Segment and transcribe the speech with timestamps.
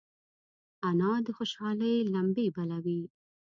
[0.89, 3.01] انا د خوشحالۍ لمبې بلوي